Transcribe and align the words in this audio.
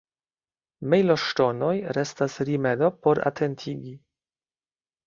Mejloŝtonoj 0.93 1.75
restas 1.99 2.41
rimedo 2.51 2.93
por 3.05 3.23
atentigi. 3.33 3.97